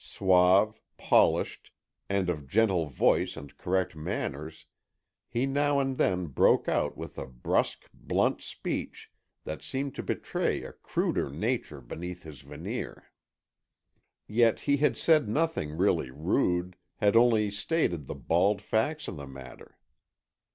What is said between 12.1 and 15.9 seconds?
his veneer. Yet he had said nothing